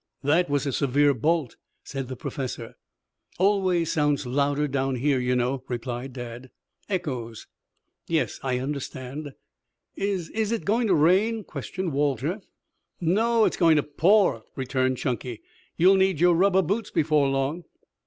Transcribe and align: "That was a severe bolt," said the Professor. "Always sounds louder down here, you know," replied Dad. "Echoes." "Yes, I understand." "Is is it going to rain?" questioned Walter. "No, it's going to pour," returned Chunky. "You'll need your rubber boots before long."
"That 0.23 0.49
was 0.49 0.65
a 0.65 0.73
severe 0.73 1.13
bolt," 1.13 1.57
said 1.83 2.07
the 2.07 2.15
Professor. 2.15 2.73
"Always 3.37 3.91
sounds 3.91 4.25
louder 4.25 4.67
down 4.67 4.95
here, 4.95 5.19
you 5.19 5.35
know," 5.35 5.63
replied 5.67 6.11
Dad. 6.13 6.49
"Echoes." 6.89 7.45
"Yes, 8.07 8.39
I 8.41 8.57
understand." 8.57 9.33
"Is 9.95 10.31
is 10.31 10.51
it 10.51 10.65
going 10.65 10.87
to 10.87 10.95
rain?" 10.95 11.43
questioned 11.43 11.93
Walter. 11.93 12.41
"No, 12.99 13.45
it's 13.45 13.57
going 13.57 13.75
to 13.75 13.83
pour," 13.83 14.41
returned 14.55 14.97
Chunky. 14.97 15.43
"You'll 15.77 15.97
need 15.97 16.19
your 16.19 16.33
rubber 16.33 16.63
boots 16.63 16.89
before 16.89 17.27
long." 17.27 17.65